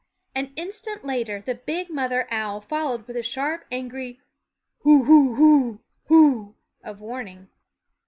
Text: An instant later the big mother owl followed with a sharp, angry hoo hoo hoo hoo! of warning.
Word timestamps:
An 0.33 0.51
instant 0.55 1.05
later 1.05 1.41
the 1.43 1.53
big 1.53 1.91
mother 1.91 2.27
owl 2.31 2.59
followed 2.59 3.05
with 3.05 3.15
a 3.15 3.21
sharp, 3.21 3.65
angry 3.71 4.19
hoo 4.79 5.03
hoo 5.03 5.35
hoo 5.35 5.83
hoo! 6.05 6.55
of 6.83 7.01
warning. 7.01 7.49